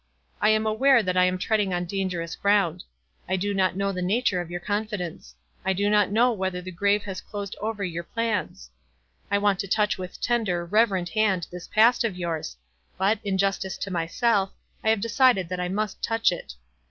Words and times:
I 0.41 0.49
am 0.49 0.65
aware 0.65 1.03
that 1.03 1.15
I 1.15 1.25
am 1.25 1.37
treading 1.37 1.75
on 1.75 1.85
dangerous 1.85 2.35
ground. 2.35 2.83
I 3.29 3.35
do 3.35 3.53
not 3.53 3.75
know 3.75 3.91
the 3.91 4.01
nature 4.01 4.41
of 4.41 4.49
your 4.49 4.59
confidence. 4.59 5.35
I 5.63 5.73
do 5.73 5.91
not 5.91 6.09
know 6.11 6.31
whether 6.33 6.59
the 6.59 6.71
grave 6.71 7.03
has 7.03 7.21
closed 7.21 7.55
over 7.61 7.83
your 7.83 8.01
plans. 8.01 8.71
I 9.29 9.37
want 9.37 9.59
to 9.59 9.67
touch 9.67 9.99
with 9.99 10.19
tender, 10.19 10.65
reverent 10.65 11.09
hand 11.09 11.45
this 11.51 11.67
past 11.67 12.03
of 12.03 12.17
yours; 12.17 12.57
but, 12.97 13.19
in 13.23 13.37
justice 13.37 13.77
to 13.77 13.91
myself, 13.91 14.51
I 14.83 14.89
have 14.89 15.01
decided 15.01 15.49
that 15.49 15.59
I 15.59 15.69
must 15.69 16.01
touch 16.01 16.31
it. 16.31 16.55